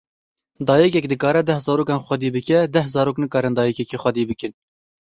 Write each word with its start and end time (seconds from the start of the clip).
Dayîkek 0.69 1.05
dikare 1.11 1.41
deh 1.49 1.59
zarokan 1.65 1.99
xwedî 2.05 2.29
bike, 2.35 2.59
deh 2.73 2.85
zarok 2.95 3.17
nikarin 3.23 3.53
dayîkekê 3.57 3.97
xwedî 4.03 4.23
bikin. 4.29 4.51